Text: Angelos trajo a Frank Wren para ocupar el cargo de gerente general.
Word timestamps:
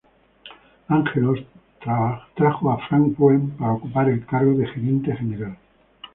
Angelos 0.87 1.41
trajo 1.79 2.71
a 2.71 2.79
Frank 2.87 3.13
Wren 3.19 3.51
para 3.51 3.73
ocupar 3.73 4.09
el 4.09 4.25
cargo 4.25 4.53
de 4.57 4.65
gerente 4.67 5.15
general. 5.15 5.55